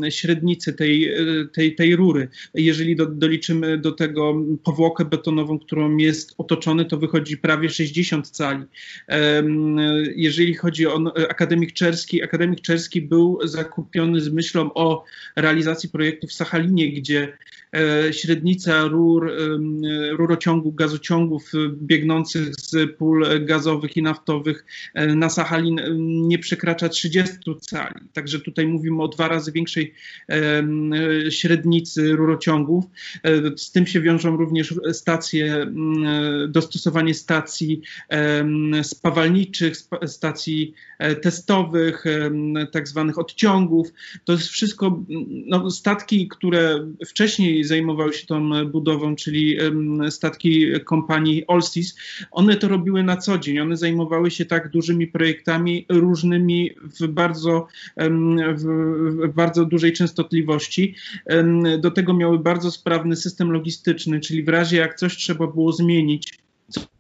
e, 0.05 0.11
średnicy 0.11 0.73
tej, 0.73 1.15
tej, 1.53 1.75
tej 1.75 1.97
rury. 1.97 2.29
Jeżeli 2.55 2.97
do, 2.97 3.07
doliczymy 3.07 3.79
do 3.79 3.93
tego 3.93 4.35
powłokę 4.65 5.05
betonową, 5.05 5.59
którą 5.59 5.97
jest 5.97 6.35
otoczony, 6.39 6.85
to 6.85 6.97
wychodzi 6.97 7.37
prawie 7.37 7.71
60 7.71 8.29
cali. 8.31 8.65
Jeżeli 10.17 10.55
chodzi 10.55 10.87
o 10.87 11.01
Akademik 11.29 11.73
Czerski, 11.73 12.23
Akademik 12.23 12.61
Czerski 12.61 13.03
był 13.03 13.39
zakupiony 13.45 14.21
z 14.21 14.29
myślą 14.29 14.75
o 14.75 15.05
realizacji 15.37 15.89
projektu 15.89 16.27
w 16.27 16.33
Sachalinie, 16.33 16.93
gdzie 16.93 17.39
średnica 18.11 18.85
rur, 18.85 19.33
rurociągu, 20.13 20.73
gazociągu 20.73 21.18
ciągów 21.19 21.55
y, 21.55 21.69
biegnących 21.83 22.55
z 22.61 22.97
pól 22.97 23.27
gazowych 23.41 23.97
i 23.97 24.03
naftowych 24.03 24.65
e, 24.95 25.07
na 25.07 25.29
Sachalin 25.29 25.79
y, 25.79 25.97
nie 25.99 26.39
przekracza 26.39 26.89
30 26.89 27.37
cali. 27.61 28.09
Także 28.13 28.41
tutaj 28.41 28.67
mówimy 28.67 29.03
o 29.03 29.09
dwa 29.09 29.29
razy 29.29 29.53
większej 29.53 29.95
średnicy 31.31 32.17
rurociągów. 32.17 32.85
E, 33.23 33.57
z 33.57 33.73
tym 33.73 33.87
się 33.87 34.01
wiążą 34.01 34.37
również 34.37 34.75
stacje, 34.93 35.67
dostosowanie 36.49 37.15
stacji 37.15 37.83
spawalniczych, 38.83 39.75
stacji 40.07 40.75
e, 40.99 41.15
testowych, 41.15 42.05
tak 42.73 42.89
zwanych 42.89 43.19
odciągów. 43.19 43.89
To 44.25 44.33
jest 44.33 44.49
wszystko 44.49 45.05
no, 45.47 45.71
statki, 45.71 46.29
które 46.29 46.89
wcześniej 47.07 47.65
zajmowały 47.65 48.13
się 48.13 48.27
tą 48.27 48.67
budową, 48.67 49.17
czyli 49.17 49.59
statki 50.11 50.67
kompanii 50.85 51.08
kompanii 51.09 51.47
Olsys, 51.47 51.97
one 52.31 52.57
to 52.57 52.69
robiły 52.69 53.03
na 53.03 53.17
co 53.17 53.39
dzień. 53.39 53.59
One 53.59 53.77
zajmowały 53.77 54.31
się 54.31 54.45
tak 54.45 54.71
dużymi 54.71 55.07
projektami, 55.07 55.87
różnymi 55.89 56.71
w 57.01 57.07
bardzo, 57.07 57.67
w 58.55 59.33
bardzo 59.35 59.65
dużej 59.65 59.93
częstotliwości. 59.93 60.95
Do 61.79 61.91
tego 61.91 62.15
miały 62.15 62.39
bardzo 62.39 62.71
sprawny 62.71 63.17
system 63.17 63.51
logistyczny, 63.51 64.21
czyli 64.21 64.43
w 64.43 64.49
razie 64.49 64.77
jak 64.77 64.95
coś 64.95 65.17
trzeba 65.17 65.47
było 65.47 65.73
zmienić, 65.73 66.39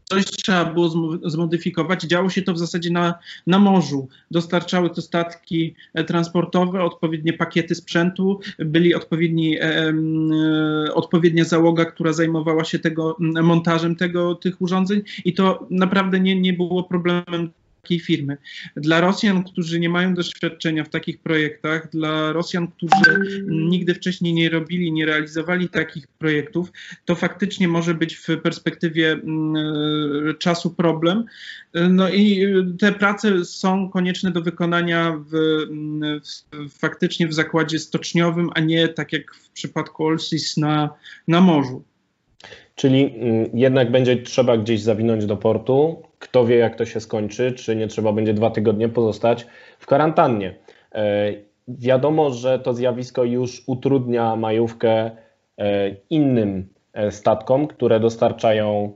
coś 0.08 0.24
trzeba 0.24 0.64
było 0.64 0.88
zmodyfikować. 1.24 2.02
Działo 2.02 2.30
się 2.30 2.42
to 2.42 2.52
w 2.52 2.58
zasadzie 2.58 2.90
na, 2.90 3.14
na 3.46 3.58
morzu. 3.58 4.08
Dostarczały 4.30 4.90
to 4.90 5.02
statki 5.02 5.74
e, 5.94 6.04
transportowe, 6.04 6.84
odpowiednie 6.84 7.32
pakiety 7.32 7.74
sprzętu, 7.74 8.40
byli 8.58 8.94
odpowiedni, 8.94 9.58
e, 9.58 9.62
e, 9.64 10.94
odpowiednia 10.94 11.44
załoga, 11.44 11.84
która 11.84 12.12
zajmowała 12.12 12.64
się 12.64 12.78
tego 12.78 13.16
montażem 13.42 13.96
tego, 13.96 14.34
tych 14.34 14.62
urządzeń 14.62 15.02
i 15.24 15.34
to 15.34 15.66
naprawdę 15.70 16.20
nie, 16.20 16.40
nie 16.40 16.52
było 16.52 16.82
problemem 16.82 17.50
takiej 17.82 18.00
firmy. 18.00 18.36
Dla 18.76 19.00
Rosjan, 19.00 19.44
którzy 19.44 19.80
nie 19.80 19.88
mają 19.88 20.14
doświadczenia 20.14 20.84
w 20.84 20.88
takich 20.88 21.18
projektach, 21.18 21.90
dla 21.90 22.32
Rosjan, 22.32 22.68
którzy 22.68 23.44
nigdy 23.48 23.94
wcześniej 23.94 24.34
nie 24.34 24.48
robili, 24.50 24.92
nie 24.92 25.06
realizowali 25.06 25.68
takich 25.68 26.06
projektów, 26.06 26.72
to 27.04 27.14
faktycznie 27.14 27.68
może 27.68 27.94
być 27.94 28.16
w 28.16 28.26
perspektywie 28.42 29.12
mm, 29.12 29.54
czasu 30.38 30.70
problem. 30.70 31.24
No 31.90 32.08
i 32.08 32.46
te 32.78 32.92
prace 32.92 33.44
są 33.44 33.90
konieczne 33.90 34.30
do 34.30 34.42
wykonania 34.42 35.20
w, 35.30 35.32
w, 35.32 36.78
faktycznie 36.78 37.28
w 37.28 37.34
zakładzie 37.34 37.78
stoczniowym, 37.78 38.50
a 38.54 38.60
nie 38.60 38.88
tak 38.88 39.12
jak 39.12 39.34
w 39.34 39.50
przypadku 39.50 40.04
Olsis 40.04 40.56
na, 40.56 40.90
na 41.28 41.40
morzu. 41.40 41.82
Czyli 42.74 43.14
mm, 43.20 43.50
jednak 43.54 43.90
będzie 43.90 44.16
trzeba 44.16 44.56
gdzieś 44.56 44.80
zawinąć 44.80 45.26
do 45.26 45.36
portu. 45.36 46.07
Kto 46.18 46.46
wie, 46.46 46.56
jak 46.56 46.76
to 46.76 46.84
się 46.84 47.00
skończy, 47.00 47.52
czy 47.52 47.76
nie 47.76 47.86
trzeba 47.86 48.12
będzie 48.12 48.34
dwa 48.34 48.50
tygodnie 48.50 48.88
pozostać 48.88 49.46
w 49.78 49.86
kwarantannie. 49.86 50.54
E, 50.94 51.32
wiadomo, 51.68 52.30
że 52.30 52.58
to 52.58 52.74
zjawisko 52.74 53.24
już 53.24 53.62
utrudnia 53.66 54.36
majówkę 54.36 55.10
e, 55.58 55.90
innym 56.10 56.68
e, 56.92 57.10
statkom, 57.10 57.66
które 57.66 58.00
dostarczają 58.00 58.92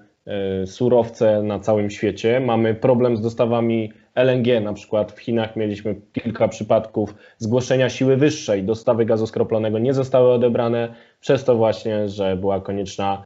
surowce 0.66 1.42
na 1.42 1.58
całym 1.58 1.90
świecie. 1.90 2.40
Mamy 2.40 2.74
problem 2.74 3.16
z 3.16 3.20
dostawami 3.20 3.92
LNG, 4.14 4.60
na 4.60 4.72
przykład 4.72 5.12
w 5.12 5.18
Chinach 5.18 5.56
mieliśmy 5.56 5.96
kilka 6.12 6.48
przypadków 6.48 7.14
zgłoszenia 7.38 7.88
siły 7.88 8.16
wyższej, 8.16 8.62
dostawy 8.62 9.04
gazu 9.04 9.26
skroplonego 9.26 9.78
nie 9.78 9.94
zostały 9.94 10.32
odebrane, 10.32 10.94
przez 11.20 11.44
to 11.44 11.56
właśnie, 11.56 12.08
że 12.08 12.36
była 12.36 12.60
konieczna 12.60 13.24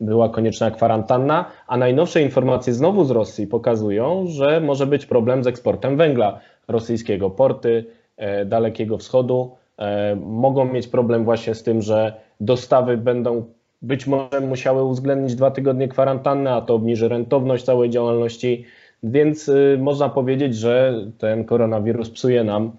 była 0.00 0.28
konieczna 0.28 0.70
kwarantanna, 0.70 1.44
a 1.66 1.76
najnowsze 1.76 2.22
informacje 2.22 2.72
znowu 2.72 3.04
z 3.04 3.10
Rosji 3.10 3.46
pokazują, 3.46 4.26
że 4.26 4.60
może 4.60 4.86
być 4.86 5.06
problem 5.06 5.44
z 5.44 5.46
eksportem 5.46 5.96
węgla 5.96 6.40
rosyjskiego. 6.68 7.30
Porty 7.30 7.84
e, 8.16 8.44
Dalekiego 8.44 8.98
Wschodu 8.98 9.56
e, 9.78 10.16
mogą 10.16 10.64
mieć 10.64 10.88
problem 10.88 11.24
właśnie 11.24 11.54
z 11.54 11.62
tym, 11.62 11.82
że 11.82 12.14
dostawy 12.40 12.96
będą 12.96 13.44
być 13.82 14.06
może 14.06 14.40
musiały 14.40 14.82
uwzględnić 14.82 15.34
dwa 15.34 15.50
tygodnie 15.50 15.88
kwarantanny, 15.88 16.52
a 16.52 16.60
to 16.60 16.74
obniży 16.74 17.08
rentowność 17.08 17.64
całej 17.64 17.90
działalności, 17.90 18.64
więc 19.02 19.50
można 19.78 20.08
powiedzieć, 20.08 20.56
że 20.56 20.94
ten 21.18 21.44
koronawirus 21.44 22.10
psuje 22.10 22.44
nam 22.44 22.72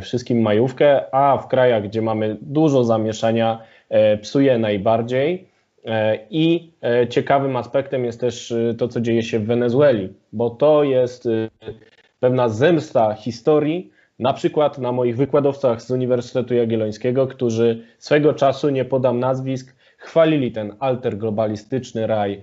wszystkim 0.00 0.42
majówkę, 0.42 1.14
a 1.14 1.38
w 1.38 1.48
krajach, 1.48 1.82
gdzie 1.82 2.02
mamy 2.02 2.36
dużo 2.40 2.84
zamieszania, 2.84 3.58
E, 3.58 3.77
psuje 4.22 4.58
najbardziej. 4.58 5.48
E, 5.84 6.18
I 6.30 6.72
e, 6.82 7.08
ciekawym 7.08 7.56
aspektem 7.56 8.04
jest 8.04 8.20
też 8.20 8.54
to, 8.78 8.88
co 8.88 9.00
dzieje 9.00 9.22
się 9.22 9.38
w 9.38 9.46
Wenezueli, 9.46 10.08
bo 10.32 10.50
to 10.50 10.84
jest 10.84 11.28
pewna 12.20 12.48
zemsta 12.48 13.14
historii, 13.14 13.90
na 14.18 14.32
przykład 14.32 14.78
na 14.78 14.92
moich 14.92 15.16
wykładowcach 15.16 15.82
z 15.82 15.90
Uniwersytetu 15.90 16.54
Jagiellońskiego, 16.54 17.26
którzy 17.26 17.84
swego 17.98 18.34
czasu, 18.34 18.70
nie 18.70 18.84
podam 18.84 19.20
nazwisk, 19.20 19.76
chwalili 19.96 20.52
ten 20.52 20.74
alter 20.80 21.18
globalistyczny 21.18 22.06
raj 22.06 22.42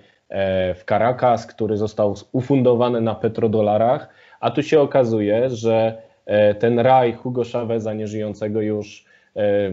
w 0.75 0.83
Caracas, 0.89 1.47
który 1.47 1.77
został 1.77 2.15
ufundowany 2.31 3.01
na 3.01 3.15
petrodolarach, 3.15 4.09
a 4.39 4.51
tu 4.51 4.63
się 4.63 4.81
okazuje, 4.81 5.49
że 5.49 6.01
ten 6.59 6.79
raj 6.79 7.13
Hugo 7.13 7.43
Chaveza, 7.51 7.93
nieżyjącego 7.93 8.61
już, 8.61 9.05
E, 9.05 9.14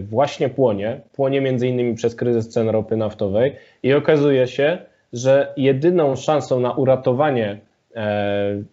właśnie 0.09 0.49
płonie. 0.49 1.01
Płonie 1.13 1.41
między 1.41 1.67
innymi 1.67 1.95
przez 1.95 2.15
kryzys 2.15 2.49
cen 2.49 2.69
ropy 2.69 2.97
naftowej 2.97 3.55
i 3.83 3.93
okazuje 3.93 4.47
się, 4.47 4.77
że 5.13 5.53
jedyną 5.57 6.15
szansą 6.15 6.59
na 6.59 6.71
uratowanie 6.71 7.59
e, 7.95 8.63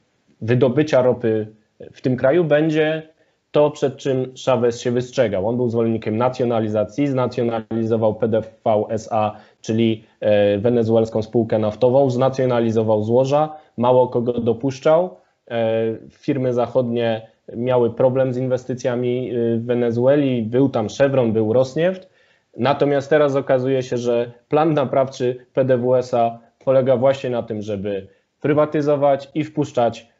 wydobycia 0.40 1.02
ropy 1.02 1.46
w 1.92 2.00
tym 2.00 2.16
kraju 2.16 2.44
będzie 2.44 3.02
to, 3.50 3.70
przed 3.70 3.96
czym 3.96 4.32
Chavez 4.46 4.80
się 4.80 4.90
wystrzegał. 4.90 5.48
On 5.48 5.56
był 5.56 5.68
zwolennikiem 5.68 6.16
nacjonalizacji, 6.16 7.06
znacjonalizował 7.06 8.14
PDV 8.14 8.48
SA, 8.88 9.36
czyli 9.60 10.04
e, 10.20 10.58
wenezuelską 10.58 11.22
spółkę 11.22 11.58
naftową, 11.58 12.10
znacjonalizował 12.10 13.02
złoża, 13.02 13.56
mało 13.76 14.08
kogo 14.08 14.32
dopuszczał. 14.32 15.16
E, 15.50 15.96
firmy 16.10 16.54
zachodnie 16.54 17.28
miały 17.56 17.94
problem 17.94 18.32
z 18.32 18.36
inwestycjami 18.36 19.30
e, 19.30 19.56
w 19.56 19.66
Wenezueli, 19.66 20.42
był 20.42 20.68
tam 20.68 20.88
Chevron, 20.98 21.32
był 21.32 21.52
Rosneft. 21.52 22.10
Natomiast 22.56 23.10
teraz 23.10 23.36
okazuje 23.36 23.82
się, 23.82 23.96
że 23.96 24.32
plan 24.48 24.74
naprawczy 24.74 25.46
PDWSA 25.54 26.38
polega 26.64 26.96
właśnie 26.96 27.30
na 27.30 27.42
tym, 27.42 27.62
żeby 27.62 28.06
prywatyzować 28.40 29.30
i 29.34 29.44
wpuszczać 29.44 30.10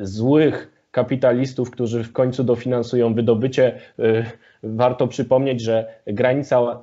złych 0.00 0.80
kapitalistów, 0.90 1.70
którzy 1.70 2.04
w 2.04 2.12
końcu 2.12 2.44
dofinansują 2.44 3.14
wydobycie. 3.14 3.78
Y, 3.98 4.24
warto 4.62 5.08
przypomnieć, 5.08 5.60
że 5.60 5.86
granica, 6.06 6.82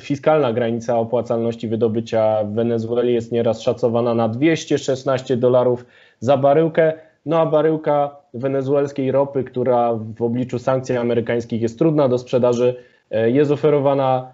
fiskalna 0.00 0.52
granica 0.52 0.98
opłacalności 0.98 1.68
wydobycia 1.68 2.44
w 2.44 2.52
Wenezueli 2.52 3.14
jest 3.14 3.32
nieraz 3.32 3.62
szacowana 3.62 4.14
na 4.14 4.28
216 4.28 5.36
dolarów 5.36 5.86
za 6.20 6.36
baryłkę. 6.36 6.92
No 7.28 7.40
a 7.40 7.46
baryłka 7.46 8.16
wenezuelskiej 8.34 9.12
ropy, 9.12 9.44
która 9.44 9.94
w 9.94 10.22
obliczu 10.22 10.58
sankcji 10.58 10.96
amerykańskich 10.96 11.62
jest 11.62 11.78
trudna 11.78 12.08
do 12.08 12.18
sprzedaży, 12.18 12.76
y, 13.26 13.30
jest 13.30 13.50
oferowana 13.50 14.32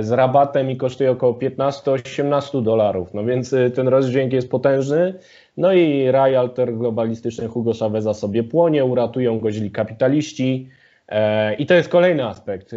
y, 0.00 0.02
z 0.02 0.12
rabatem 0.12 0.70
i 0.70 0.76
kosztuje 0.76 1.10
około 1.10 1.32
15-18 1.32 2.62
dolarów. 2.62 3.14
No 3.14 3.24
więc 3.24 3.54
ten 3.74 3.88
rozdźwięk 3.88 4.32
jest 4.32 4.50
potężny. 4.50 5.14
No 5.56 5.72
i 5.72 6.10
raj 6.10 6.34
globalistyczny 6.72 7.48
Hugo 7.48 7.72
Chaveza 7.80 8.14
sobie 8.14 8.44
płonie, 8.44 8.84
uratują 8.84 9.38
go 9.38 9.50
źli 9.50 9.70
kapitaliści. 9.70 10.68
E, 11.08 11.54
I 11.54 11.66
to 11.66 11.74
jest 11.74 11.88
kolejny 11.88 12.24
aspekt. 12.24 12.72
E, 12.72 12.76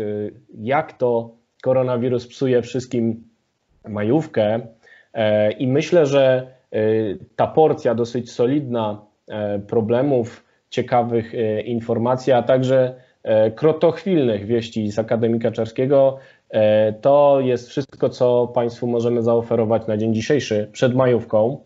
jak 0.58 0.94
to 0.94 1.36
koronawirus 1.62 2.28
psuje 2.28 2.62
wszystkim 2.62 3.24
majówkę. 3.88 4.60
E, 5.14 5.52
I 5.52 5.68
myślę, 5.68 6.06
że 6.06 6.48
ta 7.36 7.48
porcja 7.48 7.96
dosyć 7.96 8.32
solidna 8.32 9.09
problemów, 9.68 10.44
ciekawych 10.70 11.34
informacji, 11.66 12.34
a 12.34 12.44
także 12.44 12.94
krotochwilnych 13.56 14.46
wieści 14.46 14.92
z 14.92 15.00
Akademika 15.00 15.52
Czarskiego, 15.52 16.18
to 17.02 17.40
jest 17.42 17.70
wszystko, 17.70 18.10
co 18.10 18.48
Państwu 18.48 18.88
możemy 18.88 19.22
zaoferować 19.22 19.88
na 19.88 19.98
dzień 19.98 20.14
dzisiejszy 20.14 20.70
przed 20.72 20.96
majówką. 20.96 21.58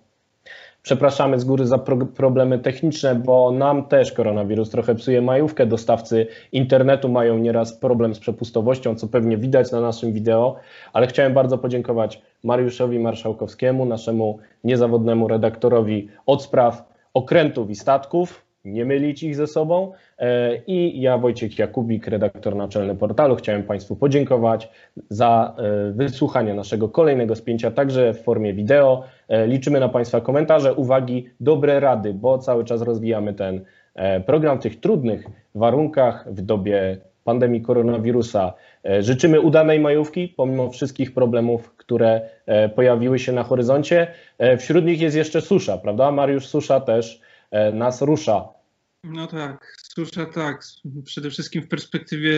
Przepraszamy 0.82 1.40
z 1.40 1.46
góry 1.46 1.66
za 1.66 1.78
pro 1.78 1.98
problemy 1.98 2.60
techniczne, 2.60 3.16
bo 3.16 3.52
nam 3.52 3.86
też 3.86 4.12
koronawirus 4.12 4.70
trochę 4.70 4.96
psuje 4.96 5.22
majówkę. 5.22 5.66
Dostawcy 5.66 6.28
internetu 6.52 7.10
mają 7.10 7.38
nieraz 7.38 7.74
problem 7.74 8.16
z 8.16 8.20
przepustowością, 8.20 8.96
co 8.96 9.08
pewnie 9.08 9.38
widać 9.38 9.72
na 9.72 9.82
naszym 9.82 10.14
wideo, 10.14 10.56
ale 10.94 11.08
chciałem 11.08 11.34
bardzo 11.34 11.58
podziękować 11.58 12.22
Mariuszowi 12.44 13.00
Marszałkowskiemu, 13.00 13.86
naszemu 13.86 14.40
niezawodnemu 14.64 15.28
redaktorowi 15.28 16.08
od 16.26 16.44
spraw 16.44 16.93
okrętów 17.14 17.70
i 17.70 17.76
statków, 17.76 18.46
nie 18.66 18.86
mylić 18.86 19.24
ich 19.24 19.36
ze 19.36 19.48
sobą. 19.48 19.92
E, 20.20 20.58
I 20.68 21.02
ja, 21.02 21.18
Wojciech 21.18 21.60
Jakubik, 21.60 22.08
redaktor 22.08 22.56
naczelny 22.56 22.96
portalu, 22.96 23.36
chciałem 23.36 23.64
Państwu 23.64 23.96
podziękować 23.96 24.70
za 25.10 25.56
e, 25.58 25.92
wysłuchanie 25.92 26.54
naszego 26.54 26.90
kolejnego 26.90 27.36
spięcia, 27.36 27.72
także 27.72 28.14
w 28.14 28.24
formie 28.24 28.54
wideo. 28.54 29.04
E, 29.28 29.48
liczymy 29.48 29.80
na 29.80 29.90
Państwa 29.90 30.22
komentarze, 30.22 30.74
uwagi, 30.74 31.30
dobre 31.40 31.80
rady, 31.80 32.14
bo 32.14 32.38
cały 32.38 32.66
czas 32.66 32.82
rozwijamy 32.82 33.34
ten 33.34 33.62
program 34.26 34.60
w 34.60 34.64
tych 34.64 34.80
trudnych 34.80 35.28
warunkach 35.56 36.34
w 36.34 36.42
dobie 36.42 36.98
pandemii 37.24 37.62
koronawirusa. 37.62 38.54
Życzymy 39.00 39.42
udanej 39.42 39.80
majówki, 39.80 40.28
pomimo 40.28 40.70
wszystkich 40.70 41.14
problemów, 41.14 41.73
które 41.86 42.30
pojawiły 42.76 43.20
się 43.20 43.32
na 43.32 43.44
horyzoncie. 43.44 44.08
Wśród 44.60 44.86
nich 44.86 45.02
jest 45.02 45.16
jeszcze 45.16 45.42
susza, 45.42 45.78
prawda? 45.78 46.12
Mariusz 46.12 46.48
Susza 46.48 46.80
też 46.80 47.22
nas 47.74 48.02
rusza. 48.02 48.48
No 49.04 49.28
tak, 49.28 49.76
susza 49.96 50.26
tak. 50.26 50.64
Przede 51.06 51.30
wszystkim 51.30 51.62
w 51.62 51.68
perspektywie 51.68 52.32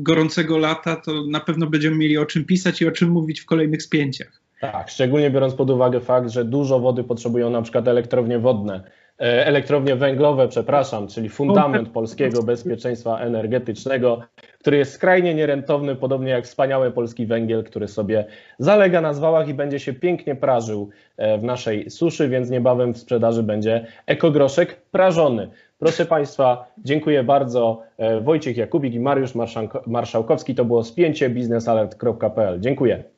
gorącego 0.00 0.58
lata 0.58 0.96
to 0.96 1.12
na 1.30 1.40
pewno 1.40 1.66
będziemy 1.66 1.96
mieli 1.96 2.18
o 2.18 2.26
czym 2.26 2.44
pisać 2.44 2.82
i 2.82 2.88
o 2.88 2.90
czym 2.90 3.10
mówić 3.10 3.40
w 3.40 3.46
kolejnych 3.46 3.82
spięciach. 3.82 4.40
Tak, 4.60 4.90
szczególnie 4.90 5.30
biorąc 5.30 5.54
pod 5.54 5.70
uwagę 5.70 6.00
fakt, 6.00 6.30
że 6.30 6.44
dużo 6.44 6.80
wody 6.80 7.04
potrzebują 7.04 7.50
na 7.50 7.62
przykład 7.62 7.88
elektrownie 7.88 8.38
wodne, 8.38 8.74
e, 8.74 8.90
elektrownie 9.18 9.96
węglowe, 9.96 10.48
przepraszam, 10.48 11.08
czyli 11.08 11.28
fundament 11.28 11.88
polskiego 11.88 12.42
bezpieczeństwa 12.42 13.18
energetycznego, 13.18 14.20
który 14.60 14.76
jest 14.76 14.92
skrajnie 14.92 15.34
nierentowny, 15.34 15.96
podobnie 15.96 16.30
jak 16.30 16.44
wspaniały 16.44 16.90
polski 16.90 17.26
węgiel, 17.26 17.64
który 17.64 17.88
sobie 17.88 18.24
zalega 18.58 19.00
na 19.00 19.12
zwałach 19.12 19.48
i 19.48 19.54
będzie 19.54 19.80
się 19.80 19.92
pięknie 19.92 20.34
prażył 20.34 20.90
e, 21.16 21.38
w 21.38 21.44
naszej 21.44 21.90
suszy, 21.90 22.28
więc 22.28 22.50
niebawem 22.50 22.94
w 22.94 22.98
sprzedaży 22.98 23.42
będzie 23.42 23.86
ekogroszek 24.06 24.80
prażony. 24.90 25.50
Proszę 25.78 26.06
Państwa, 26.06 26.72
dziękuję 26.78 27.24
bardzo. 27.24 27.82
E, 27.98 28.20
Wojciech 28.20 28.56
Jakubik 28.56 28.94
i 28.94 29.00
Mariusz 29.00 29.32
Marszałkowski. 29.86 30.54
To 30.54 30.64
było 30.64 30.84
spięcie 30.84 31.30
biznesalert.pl. 31.30 32.60
Dziękuję. 32.60 33.13